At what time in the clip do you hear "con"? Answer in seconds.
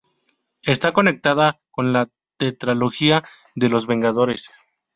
1.69-1.93